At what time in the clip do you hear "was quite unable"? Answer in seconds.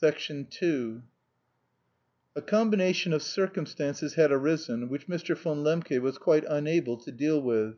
6.00-6.96